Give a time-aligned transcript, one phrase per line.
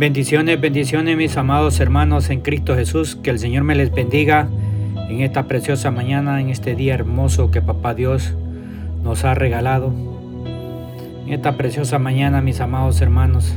[0.00, 3.16] Bendiciones, bendiciones mis amados hermanos en Cristo Jesús.
[3.16, 4.48] Que el Señor me les bendiga
[5.10, 8.32] en esta preciosa mañana, en este día hermoso que Papá Dios
[9.04, 9.92] nos ha regalado.
[11.26, 13.54] En esta preciosa mañana, mis amados hermanos,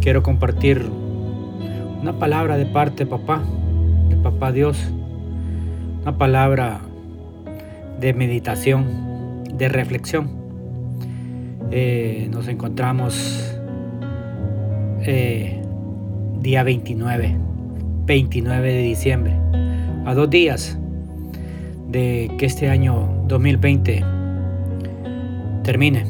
[0.00, 0.84] quiero compartir
[2.00, 3.40] una palabra de parte, papá,
[4.08, 4.90] de Papá Dios.
[6.02, 6.80] Una palabra
[8.00, 10.28] de meditación, de reflexión.
[11.70, 13.61] Eh, nos encontramos
[15.04, 15.60] eh,
[16.40, 17.36] día 29,
[18.06, 19.34] 29 de diciembre,
[20.04, 20.78] a dos días
[21.88, 24.04] de que este año 2020
[25.62, 26.06] termine.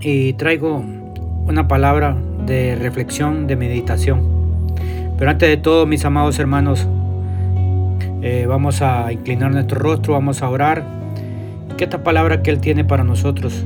[0.00, 0.84] Y traigo
[1.46, 2.16] una palabra
[2.46, 4.72] de reflexión, de meditación.
[5.18, 6.86] Pero antes de todo, mis amados hermanos,
[8.22, 10.84] eh, vamos a inclinar nuestro rostro, vamos a orar.
[11.76, 13.64] Que esta palabra que Él tiene para nosotros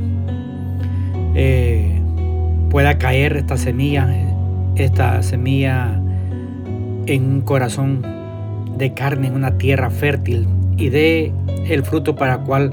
[1.35, 1.82] eh,
[2.73, 4.09] pueda caer esta semilla,
[4.77, 6.01] esta semilla
[7.05, 8.01] en un corazón
[8.79, 11.35] de carne, en una tierra fértil y dé
[11.69, 12.73] el fruto para cual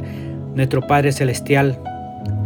[0.56, 1.78] nuestro Padre Celestial,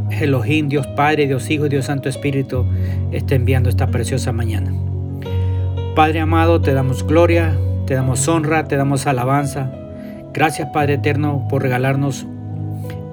[0.09, 2.65] Elohim, Dios Padre, Dios Hijo y Dios Santo Espíritu
[3.11, 4.73] está enviando esta preciosa mañana.
[5.95, 9.71] Padre amado, te damos gloria, te damos honra, te damos alabanza.
[10.33, 12.25] Gracias Padre Eterno por regalarnos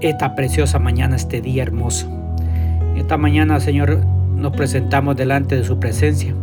[0.00, 2.08] esta preciosa mañana, este día hermoso.
[2.96, 4.00] Esta mañana, Señor,
[4.40, 6.34] nos presentamos delante de su presencia,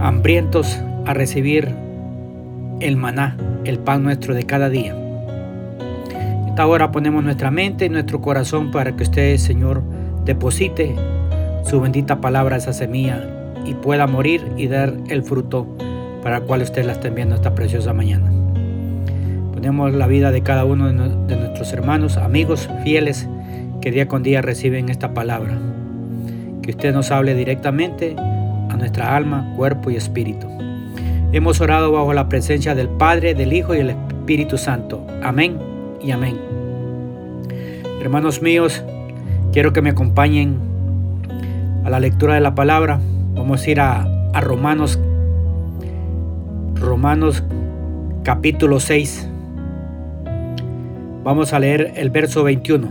[0.00, 1.74] hambrientos a recibir
[2.80, 4.94] el maná, el pan nuestro de cada día.
[6.46, 9.82] Esta hora ponemos nuestra mente y nuestro corazón para que usted, Señor,
[10.24, 10.94] deposite
[11.64, 13.24] su bendita palabra, esa semilla,
[13.64, 15.66] y pueda morir y dar el fruto
[16.22, 18.30] para el cual usted la está enviando esta preciosa mañana.
[19.52, 23.26] Ponemos la vida de cada uno de nuestros hermanos, amigos, fieles,
[23.80, 25.58] que día con día reciben esta palabra
[26.66, 30.48] que usted nos hable directamente a nuestra alma, cuerpo y espíritu.
[31.32, 35.06] Hemos orado bajo la presencia del Padre, del Hijo y del Espíritu Santo.
[35.22, 35.58] Amén
[36.02, 36.36] y amén.
[38.02, 38.84] Hermanos míos,
[39.52, 40.58] quiero que me acompañen
[41.84, 42.98] a la lectura de la palabra.
[43.34, 44.02] Vamos a ir a,
[44.32, 44.98] a Romanos,
[46.74, 47.44] Romanos
[48.24, 49.28] capítulo 6.
[51.22, 52.88] Vamos a leer el verso 21.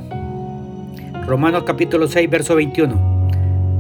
[1.28, 3.15] Romanos capítulo 6, verso 21.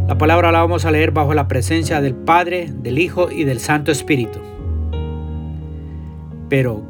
[0.07, 3.59] La palabra la vamos a leer bajo la presencia del Padre, del Hijo y del
[3.59, 4.37] Santo Espíritu.
[6.47, 6.83] Pero,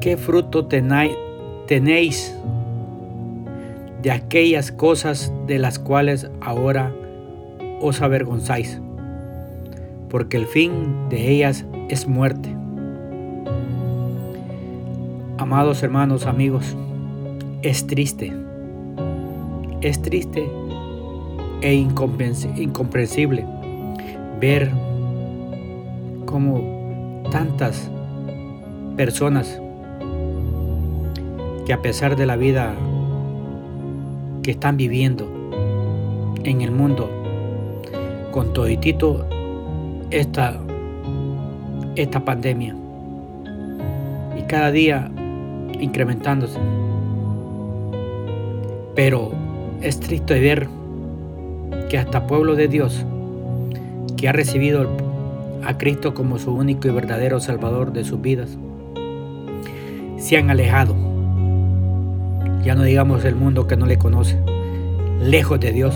[0.00, 2.32] ¿qué fruto tenéis
[4.02, 6.94] de aquellas cosas de las cuales ahora
[7.80, 8.80] os avergonzáis?
[10.08, 12.54] Porque el fin de ellas es muerte.
[15.38, 16.76] Amados hermanos, amigos,
[17.62, 18.32] es triste.
[19.80, 20.48] Es triste
[21.60, 23.44] e incomprensible
[24.40, 24.70] ver
[26.24, 27.90] cómo tantas
[28.96, 29.60] personas
[31.66, 32.74] que a pesar de la vida
[34.42, 35.28] que están viviendo
[36.44, 37.10] en el mundo
[38.30, 39.26] con toditito
[40.10, 40.58] esta,
[41.96, 42.74] esta pandemia
[44.38, 45.10] y cada día
[45.80, 46.58] incrementándose.
[48.94, 49.32] Pero
[49.82, 50.77] es triste ver
[51.88, 53.04] que hasta pueblo de Dios,
[54.16, 54.88] que ha recibido
[55.64, 58.58] a Cristo como su único y verdadero Salvador de sus vidas,
[60.18, 60.94] se han alejado.
[62.62, 64.38] Ya no digamos el mundo que no le conoce,
[65.20, 65.94] lejos de Dios,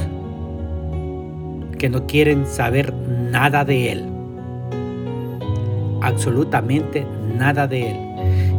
[1.78, 4.04] que no quieren saber nada de Él,
[6.00, 7.04] absolutamente
[7.36, 7.96] nada de Él.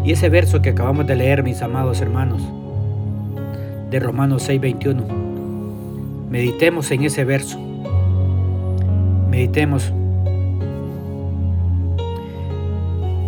[0.05, 2.41] Y ese verso que acabamos de leer, mis amados hermanos,
[3.89, 5.22] de Romanos 6:21,
[6.33, 7.59] Meditemos en ese verso.
[9.29, 9.93] Meditemos.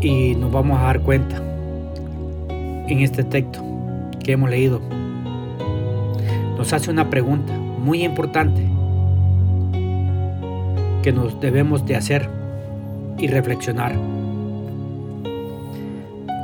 [0.01, 1.39] Y nos vamos a dar cuenta
[2.49, 3.63] en este texto
[4.23, 4.81] que hemos leído.
[6.57, 8.63] Nos hace una pregunta muy importante
[11.03, 12.27] que nos debemos de hacer
[13.19, 13.93] y reflexionar.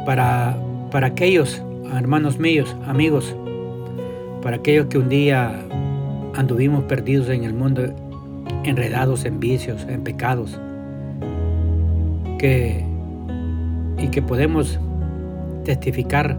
[0.05, 0.55] Para,
[0.91, 1.59] para aquellos
[1.91, 3.35] hermanos míos, amigos,
[4.43, 5.65] para aquellos que un día
[6.35, 7.83] anduvimos perdidos en el mundo,
[8.63, 10.59] enredados en vicios, en pecados,
[12.37, 12.85] que,
[13.97, 14.79] y que podemos
[15.63, 16.37] testificar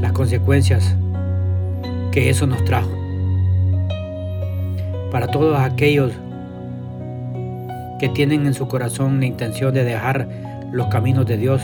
[0.00, 0.96] las consecuencias
[2.12, 2.90] que eso nos trajo.
[5.10, 6.12] Para todos aquellos
[7.98, 10.28] que tienen en su corazón la intención de dejar
[10.72, 11.62] los caminos de Dios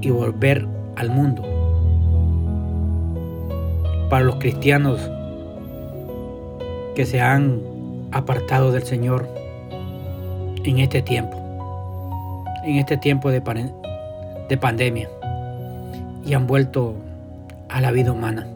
[0.00, 0.66] y volver
[0.96, 1.42] al mundo.
[4.08, 5.10] Para los cristianos
[6.94, 7.60] que se han
[8.10, 9.28] apartado del Señor
[10.64, 11.36] en este tiempo,
[12.64, 13.40] en este tiempo de,
[14.48, 15.08] de pandemia,
[16.24, 16.94] y han vuelto
[17.68, 18.46] a la vida humana,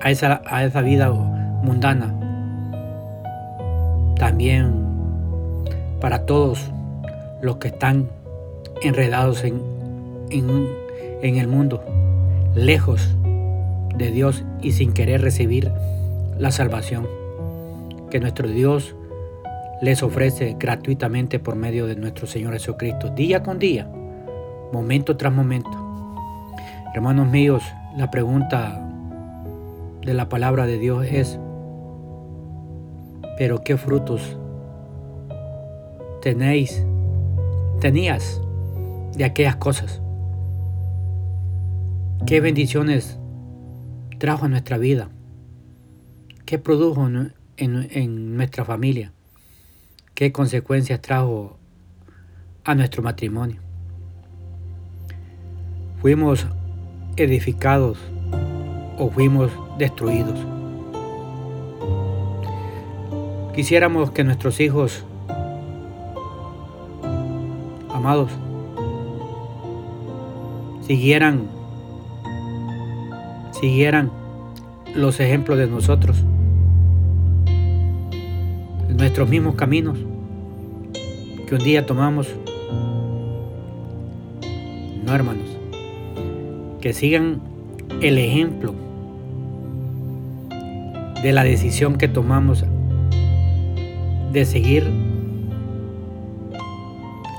[0.00, 2.14] a esa, a esa vida mundana.
[4.16, 4.72] También
[6.00, 6.70] para todos
[7.40, 8.08] los que están
[8.82, 9.60] enredados en,
[10.30, 10.68] en,
[11.22, 11.84] en el mundo,
[12.54, 13.16] lejos
[13.96, 15.70] de Dios y sin querer recibir
[16.42, 17.06] la salvación
[18.10, 18.96] que nuestro Dios
[19.80, 23.88] les ofrece gratuitamente por medio de nuestro Señor Jesucristo, día con día,
[24.72, 25.70] momento tras momento.
[26.96, 27.62] Hermanos míos,
[27.96, 28.84] la pregunta
[30.04, 31.38] de la palabra de Dios es,
[33.38, 34.36] ¿pero qué frutos
[36.22, 36.84] tenéis,
[37.80, 38.40] tenías
[39.14, 40.02] de aquellas cosas?
[42.26, 43.20] ¿Qué bendiciones
[44.18, 45.08] trajo a nuestra vida?
[46.52, 47.08] ¿Qué produjo
[47.56, 49.10] en, nuestra familia?
[50.12, 51.56] ¿Qué consecuencias trajo
[52.62, 53.56] a nuestro matrimonio?
[56.02, 56.46] ¿Fuimos
[57.16, 57.96] edificados
[58.98, 60.38] o fuimos destruidos?
[63.54, 65.06] Quisiéramos que nuestros hijos,
[67.88, 68.30] amados,
[70.86, 71.48] siguieran
[73.58, 74.10] siguieran
[74.94, 76.22] los ejemplos de nosotros,
[79.02, 79.98] nuestros mismos caminos
[81.48, 82.28] que un día tomamos.
[85.04, 85.58] No, hermanos,
[86.80, 87.40] que sigan
[88.00, 88.76] el ejemplo
[91.20, 92.64] de la decisión que tomamos
[94.30, 94.88] de seguir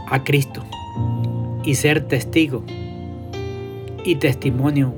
[0.09, 0.65] a Cristo
[1.63, 2.65] y ser testigo
[4.03, 4.93] y testimonio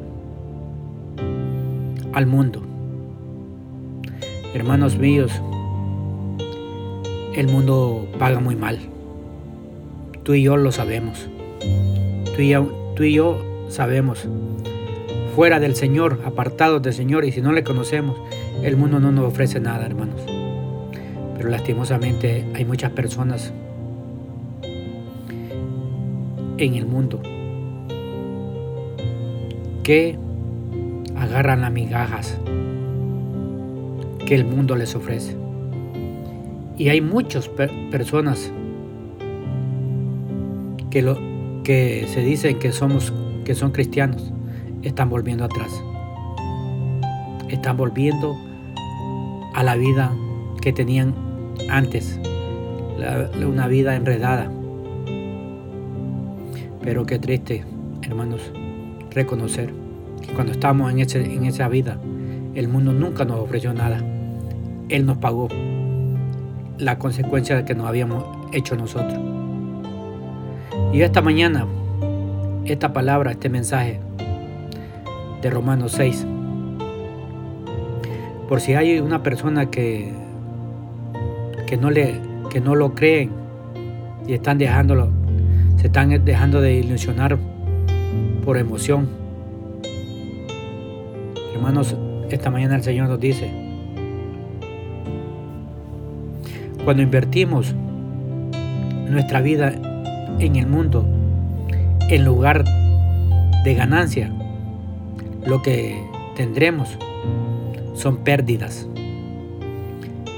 [2.11, 2.63] al mundo.
[4.55, 5.31] Hermanos míos,
[7.35, 8.79] el mundo paga muy mal.
[10.23, 11.27] Tú y yo lo sabemos.
[12.35, 14.25] Tú y yo, tú y yo sabemos.
[15.35, 18.17] Fuera del Señor, apartados del Señor, y si no le conocemos,
[18.63, 20.21] el mundo no nos ofrece nada, hermanos.
[21.35, 23.51] Pero lastimosamente hay muchas personas
[26.57, 27.21] en el mundo
[29.83, 30.17] que
[31.17, 32.39] agarran las migajas
[34.25, 35.44] que el mundo les ofrece.
[36.77, 37.49] Y hay muchas
[37.91, 38.51] personas
[40.89, 41.17] que, lo,
[41.63, 43.13] que se dicen que, somos,
[43.45, 44.33] que son cristianos,
[44.83, 45.71] están volviendo atrás.
[47.49, 48.35] Están volviendo
[49.53, 50.13] a la vida
[50.61, 51.15] que tenían
[51.69, 52.19] antes,
[53.45, 54.51] una vida enredada.
[56.81, 57.63] Pero qué triste,
[58.01, 58.51] hermanos,
[59.11, 59.73] reconocer
[60.33, 61.97] cuando estábamos en, en esa vida,
[62.53, 64.03] el mundo nunca nos ofreció nada.
[64.89, 65.47] Él nos pagó
[66.77, 69.19] la consecuencia de que nos habíamos hecho nosotros.
[70.93, 71.65] Y esta mañana,
[72.65, 73.99] esta palabra, este mensaje
[75.41, 76.25] de Romanos 6,
[78.47, 80.13] por si hay una persona que,
[81.67, 82.19] que, no, le,
[82.49, 83.31] que no lo creen
[84.27, 85.09] y están dejándolo,
[85.77, 87.37] se están dejando de ilusionar
[88.43, 89.09] por emoción,
[91.65, 91.95] Hermanos,
[92.29, 93.49] esta mañana el Señor nos dice,
[96.85, 97.73] cuando invertimos
[99.09, 99.73] nuestra vida
[100.39, 101.05] en el mundo,
[102.09, 102.63] en lugar
[103.63, 104.31] de ganancia,
[105.45, 105.99] lo que
[106.35, 106.97] tendremos
[107.95, 108.87] son pérdidas.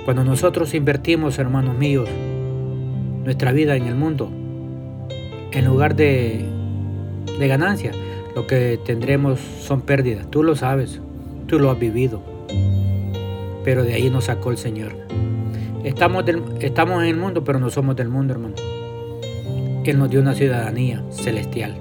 [0.05, 2.07] Cuando nosotros invertimos, hermanos míos,
[3.25, 4.31] nuestra vida en el mundo,
[5.51, 6.45] en lugar de,
[7.39, 7.91] de ganancia,
[8.35, 10.31] lo que tendremos son pérdidas.
[10.31, 11.01] Tú lo sabes.
[11.47, 12.21] Tú lo has vivido.
[13.65, 15.06] Pero de ahí nos sacó el Señor.
[15.87, 16.25] Estamos,
[16.59, 18.55] estamos en el mundo, pero no somos del mundo, hermano.
[19.85, 21.77] Él nos dio una ciudadanía celestial.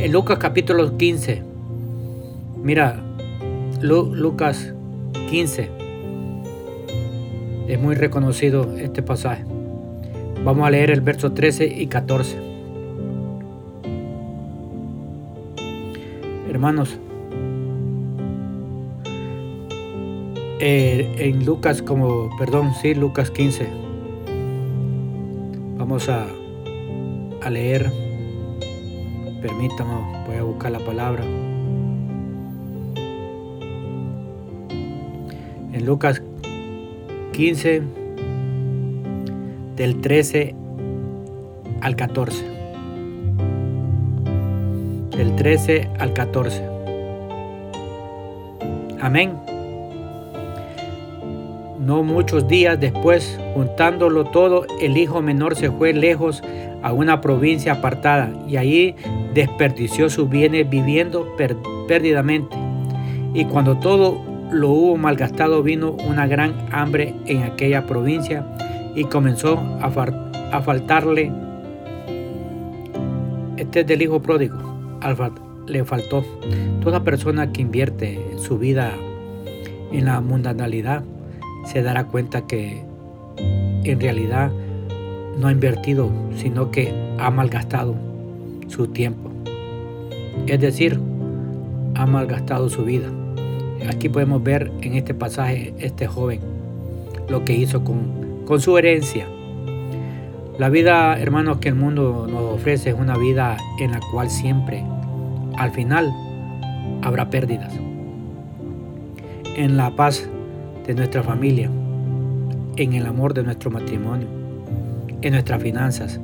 [0.00, 1.42] En Lucas capítulo 15,
[2.62, 2.98] mira,
[3.82, 4.72] Lucas
[5.28, 5.68] 15,
[7.68, 9.44] es muy reconocido este pasaje.
[10.42, 12.38] Vamos a leer el verso 13 y 14.
[16.48, 16.98] Hermanos,
[20.60, 23.68] Eh, en Lucas como, perdón, sí, Lucas 15.
[25.76, 26.26] Vamos a,
[27.42, 27.92] a leer.
[29.40, 31.22] Permítame, voy a buscar la palabra.
[35.72, 36.20] En Lucas
[37.32, 37.82] 15,
[39.76, 40.56] del 13
[41.82, 42.44] al 14.
[45.16, 46.64] Del 13 al 14.
[49.00, 49.57] Amén
[51.88, 56.42] No muchos días después, juntándolo todo, el hijo menor se fue lejos
[56.82, 58.94] a una provincia apartada y allí
[59.32, 61.34] desperdició sus bienes viviendo
[61.88, 62.54] perdidamente.
[63.32, 68.44] Y cuando todo lo hubo malgastado, vino una gran hambre en aquella provincia
[68.94, 69.90] y comenzó a,
[70.60, 71.32] faltarle.
[73.56, 74.58] Este es del hijo pródigo.
[75.66, 76.22] Le faltó.
[76.82, 78.92] Toda persona que invierte su vida
[79.90, 81.02] en la mundanalidad
[81.64, 82.82] se dará cuenta que
[83.84, 84.50] en realidad
[85.38, 87.94] no ha invertido, sino que ha malgastado
[88.66, 89.30] su tiempo.
[90.46, 91.00] Es decir,
[91.94, 93.08] ha malgastado su vida.
[93.88, 96.40] Aquí podemos ver en este pasaje este joven
[97.28, 99.26] lo que hizo con, con su herencia.
[100.58, 104.84] La vida, hermanos, que el mundo nos ofrece es una vida en la cual siempre,
[105.56, 106.12] al final,
[107.02, 107.72] habrá pérdidas.
[109.54, 110.28] En la paz
[110.88, 111.70] de nuestra familia,
[112.76, 114.26] en el amor de nuestro matrimonio,
[115.20, 116.18] en nuestras finanzas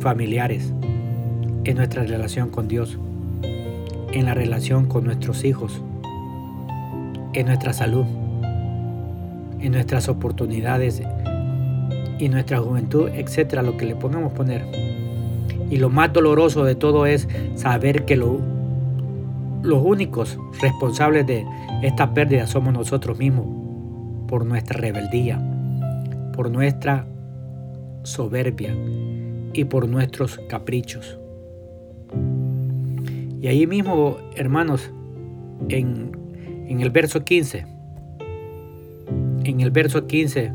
[0.00, 0.74] familiares,
[1.64, 2.98] en nuestra relación con Dios,
[4.12, 5.80] en la relación con nuestros hijos,
[7.32, 8.04] en nuestra salud,
[9.58, 11.02] en nuestras oportunidades
[12.18, 14.66] y nuestra juventud, etcétera, lo que le pongamos poner.
[15.70, 18.38] Y lo más doloroso de todo es saber que lo,
[19.62, 21.44] los únicos responsables de
[21.82, 23.46] esta pérdida somos nosotros mismos
[24.28, 25.40] por nuestra rebeldía,
[26.34, 27.06] por nuestra
[28.02, 28.74] soberbia
[29.52, 31.18] y por nuestros caprichos.
[33.40, 34.90] Y ahí mismo, hermanos,
[35.68, 36.10] en,
[36.68, 37.66] en el verso 15,
[39.44, 40.52] en el verso 15,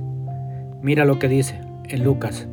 [0.81, 2.47] mira lo que dice en Lucas.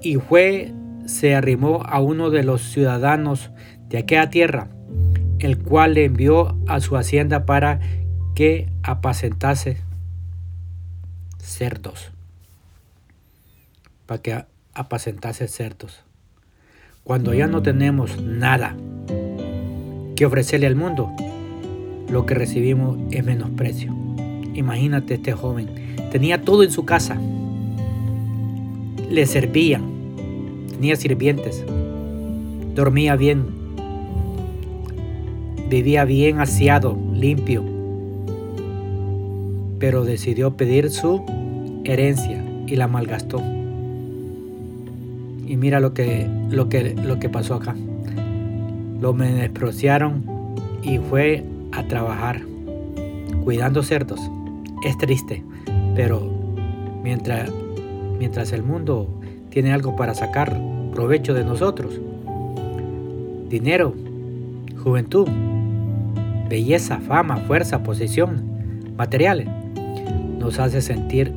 [0.00, 0.72] Y fue,
[1.06, 3.50] se arrimó a uno de los ciudadanos
[3.88, 4.68] de aquella tierra,
[5.38, 7.80] el cual le envió a su hacienda para
[8.34, 9.78] que apacentase
[11.38, 12.10] cerdos.
[14.06, 16.04] Para que apacentase cerdos.
[17.04, 18.76] Cuando ya no tenemos nada
[20.16, 21.10] que ofrecerle al mundo,
[22.08, 23.94] lo que recibimos es menosprecio.
[24.54, 25.68] Imagínate este joven,
[26.10, 27.18] tenía todo en su casa,
[29.10, 29.82] le servían,
[30.70, 31.64] tenía sirvientes,
[32.74, 33.63] dormía bien,
[35.68, 37.64] vivía bien aseado, limpio,
[39.78, 41.22] pero decidió pedir su
[41.84, 43.42] herencia y la malgastó.
[45.46, 47.74] Y mira lo que, lo que, lo que pasó acá.
[49.00, 50.24] Lo menospreciaron
[50.82, 52.40] y fue a trabajar
[53.44, 54.20] cuidando cerdos.
[54.84, 55.42] Es triste,
[55.94, 56.30] pero
[57.02, 57.50] mientras,
[58.18, 59.08] mientras el mundo
[59.50, 60.58] tiene algo para sacar
[60.94, 62.00] provecho de nosotros,
[63.48, 63.94] dinero,
[64.82, 65.28] juventud,
[66.48, 68.42] belleza, fama, fuerza, posición,
[68.96, 69.48] materiales,
[70.38, 71.32] nos hace sentir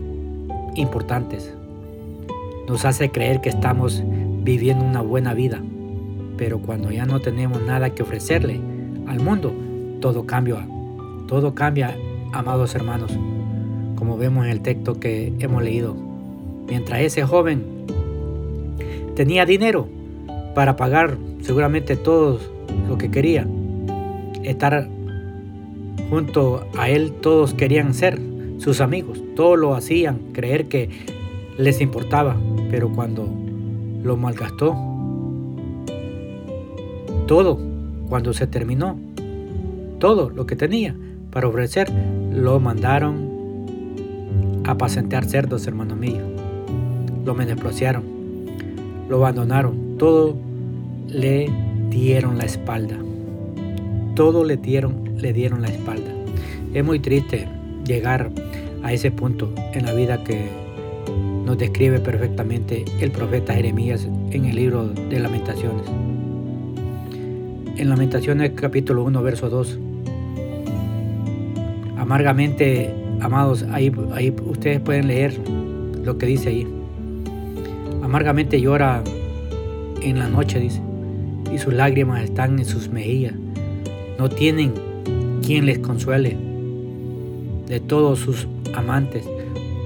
[0.75, 1.53] importantes,
[2.67, 4.03] nos hace creer que estamos
[4.43, 5.61] viviendo una buena vida.
[6.37, 8.59] Pero cuando ya no tenemos nada que ofrecerle
[9.07, 9.53] al mundo,
[10.01, 10.67] todo cambia.
[11.27, 11.97] Todo cambia,
[12.31, 13.11] amados hermanos,
[13.95, 15.95] como vemos en el texto que hemos leído.
[16.67, 17.63] Mientras ese joven
[19.15, 19.87] tenía dinero
[20.53, 22.39] para pagar seguramente todo
[22.87, 23.47] lo que quería,
[24.43, 24.87] estar
[26.09, 28.19] junto a él todos querían ser
[28.57, 30.89] sus amigos, todos lo hacían creer que
[31.57, 32.35] les importaba,
[32.69, 33.27] pero cuando
[34.03, 34.75] lo malgastó,
[37.27, 37.59] todo,
[38.09, 38.97] cuando se terminó,
[39.99, 40.95] todo lo que tenía
[41.31, 41.91] para ofrecer,
[42.31, 43.27] lo mandaron
[44.63, 46.21] a apacentar cerdos, hermano mío.
[47.25, 48.03] Lo menospreciaron,
[49.09, 50.35] lo abandonaron, todo
[51.07, 51.51] le
[51.89, 52.97] dieron la espalda.
[54.15, 56.11] Todo le dieron, le dieron la espalda.
[56.73, 57.47] Es muy triste
[57.85, 58.29] llegar
[58.83, 60.49] a ese punto en la vida que
[61.45, 65.87] nos describe perfectamente el profeta Jeremías en el libro de Lamentaciones.
[67.77, 69.79] En Lamentaciones capítulo 1, verso 2.
[71.97, 75.39] Amargamente, amados, ahí, ahí ustedes pueden leer
[76.03, 76.67] lo que dice ahí.
[78.03, 79.03] Amargamente llora
[80.01, 80.81] en la noche, dice,
[81.53, 83.33] y sus lágrimas están en sus mejillas.
[84.17, 84.73] No tienen
[85.47, 86.35] quien les consuele.
[87.67, 89.23] De todos sus amantes,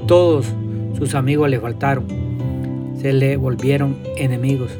[0.07, 0.47] todos
[0.97, 2.05] sus amigos le faltaron,
[2.99, 4.71] se le volvieron enemigos.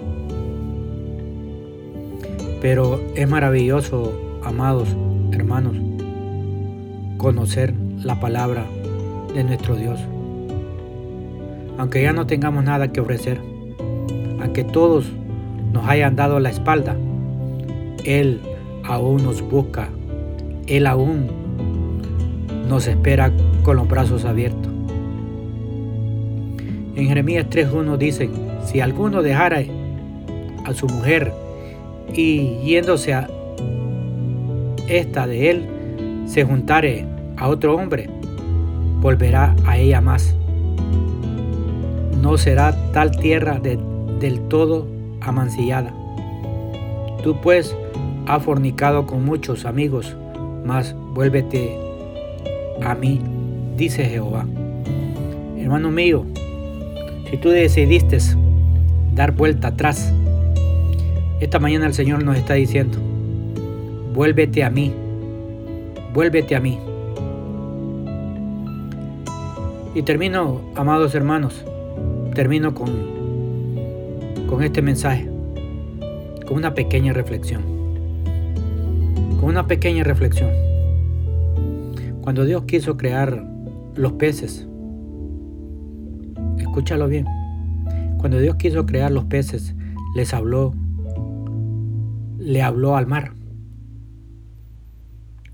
[2.63, 4.11] Pero es maravilloso,
[4.43, 4.88] amados
[5.31, 5.75] hermanos,
[7.17, 8.65] conocer la palabra
[9.35, 10.00] de nuestro Dios.
[11.77, 13.39] Aunque ya no tengamos nada que ofrecer,
[14.41, 15.05] aunque todos
[15.73, 16.95] nos hayan dado la espalda,
[18.03, 18.41] Él
[18.83, 19.89] aún nos busca,
[20.72, 21.28] Él aún
[22.70, 23.30] nos espera
[23.62, 24.72] con los brazos abiertos.
[26.96, 28.32] En Jeremías 3.1 dicen,
[28.63, 29.62] si alguno dejara
[30.63, 31.34] a su mujer
[32.13, 33.28] y yéndose a
[34.88, 35.66] esta de él,
[36.25, 38.10] se juntare a otro hombre,
[39.01, 40.34] volverá a ella más.
[42.22, 44.88] No será tal tierra del todo
[45.20, 45.94] amancillada.
[47.24, 47.75] Tú pues
[48.25, 50.16] has fornicado con muchos amigos,
[50.65, 51.77] mas vuélvete
[52.82, 53.20] a mí,
[53.77, 54.46] dice Jehová.
[55.58, 56.25] Hermano mío,
[57.30, 58.18] si tú decidiste
[59.13, 60.13] dar vuelta atrás,
[61.39, 62.98] esta mañana el Señor nos está diciendo,
[64.13, 64.94] vuélvete a mí,
[66.13, 66.77] vuélvete a mí.
[69.94, 71.65] Y termino, amados hermanos,
[72.34, 72.89] termino con,
[74.48, 75.27] con este mensaje,
[76.48, 77.62] con una pequeña reflexión,
[79.41, 80.51] una pequeña reflexión.
[82.21, 83.43] Cuando Dios quiso crear
[83.95, 84.67] los peces,
[86.57, 87.25] escúchalo bien,
[88.19, 89.75] cuando Dios quiso crear los peces,
[90.15, 90.74] les habló,
[92.38, 93.33] le habló al mar.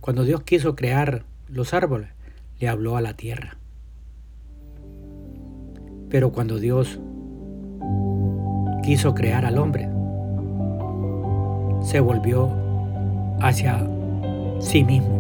[0.02, 2.10] Cuando Dios quiso crear los árboles,
[2.60, 3.58] le habló a la tierra.
[6.10, 7.00] Pero cuando Dios
[8.84, 9.90] quiso crear al hombre,
[11.82, 12.67] se volvió
[13.42, 13.86] hacia
[14.60, 15.18] sí mismo.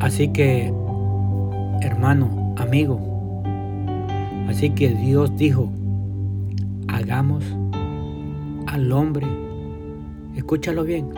[0.00, 0.72] Así que,
[1.80, 3.00] hermano, amigo,
[4.48, 5.70] así que Dios dijo,
[6.88, 7.44] hagamos
[8.66, 9.26] al hombre,
[10.34, 11.08] escúchalo bien,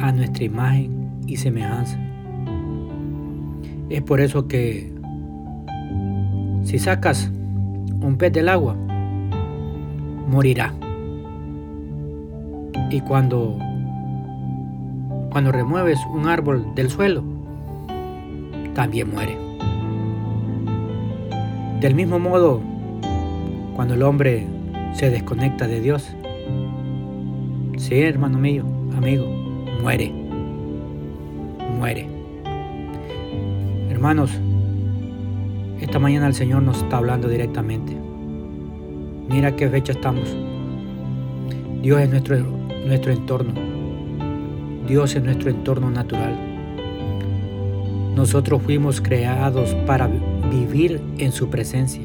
[0.00, 1.98] a nuestra imagen y semejanza.
[3.90, 4.92] Es por eso que
[6.64, 7.30] si sacas
[8.00, 8.74] un pez del agua,
[10.26, 10.74] morirá.
[12.90, 13.58] Y cuando
[15.34, 17.24] cuando remueves un árbol del suelo,
[18.72, 19.36] también muere.
[21.80, 22.60] Del mismo modo,
[23.74, 24.46] cuando el hombre
[24.92, 26.08] se desconecta de Dios,
[27.78, 28.62] sí, hermano mío,
[28.96, 29.26] amigo,
[29.82, 30.12] muere.
[31.80, 32.06] Muere.
[33.90, 34.30] Hermanos,
[35.80, 37.92] esta mañana el Señor nos está hablando directamente.
[39.28, 40.32] Mira qué fecha estamos.
[41.82, 42.38] Dios es nuestro,
[42.86, 43.73] nuestro entorno.
[44.86, 46.34] Dios es nuestro entorno natural.
[48.14, 50.08] Nosotros fuimos creados para
[50.50, 52.02] vivir en su presencia.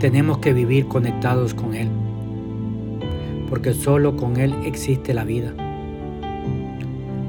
[0.00, 1.88] Tenemos que vivir conectados con Él,
[3.50, 5.52] porque solo con Él existe la vida.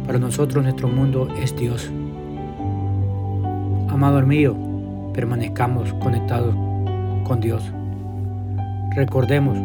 [0.05, 1.91] Para nosotros nuestro mundo es Dios.
[3.89, 4.55] Amado mío,
[5.13, 6.55] permanezcamos conectados
[7.25, 7.63] con Dios.
[8.95, 9.57] Recordemos,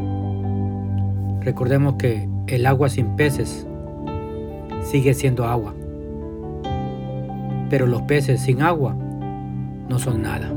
[1.44, 3.66] recordemos que el agua sin peces
[4.82, 5.74] sigue siendo agua
[7.72, 8.94] pero los peces sin agua
[9.88, 10.52] no son nada.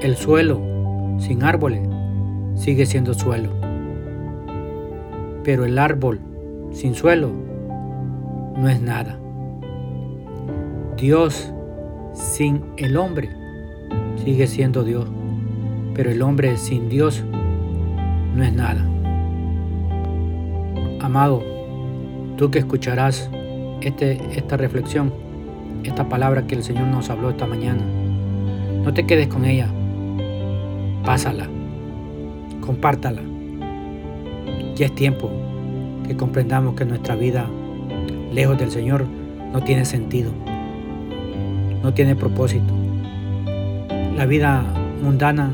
[0.00, 0.60] El suelo
[1.18, 1.88] sin árboles
[2.56, 3.50] sigue siendo suelo,
[5.44, 6.18] pero el árbol
[6.72, 7.30] sin suelo
[8.56, 9.16] no es nada.
[10.96, 11.54] Dios
[12.12, 13.30] sin el hombre
[14.24, 15.08] sigue siendo Dios,
[15.94, 17.22] pero el hombre sin Dios
[18.34, 18.91] no es nada.
[21.02, 21.42] Amado,
[22.36, 23.28] tú que escucharás
[23.80, 25.12] este, esta reflexión,
[25.82, 27.82] esta palabra que el Señor nos habló esta mañana.
[28.84, 29.66] No te quedes con ella,
[31.04, 31.48] pásala,
[32.60, 33.20] compártala.
[34.76, 35.28] Ya es tiempo
[36.06, 37.46] que comprendamos que nuestra vida
[38.32, 39.04] lejos del Señor
[39.52, 40.30] no tiene sentido,
[41.82, 42.72] no tiene propósito.
[44.16, 44.64] La vida
[45.02, 45.52] mundana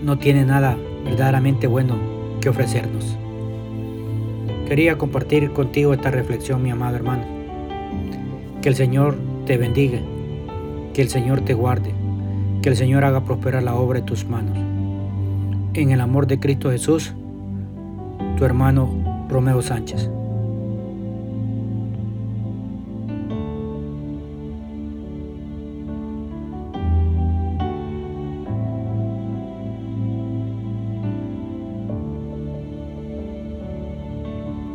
[0.00, 1.96] no tiene nada verdaderamente bueno
[2.40, 3.18] que ofrecernos.
[4.70, 7.24] Quería compartir contigo esta reflexión, mi amado hermano.
[8.62, 9.98] Que el Señor te bendiga,
[10.94, 11.92] que el Señor te guarde,
[12.62, 14.56] que el Señor haga prosperar la obra de tus manos.
[15.74, 17.12] En el amor de Cristo Jesús,
[18.36, 20.08] tu hermano Romeo Sánchez.